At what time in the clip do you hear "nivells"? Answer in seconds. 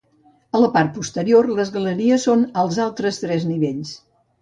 3.55-3.97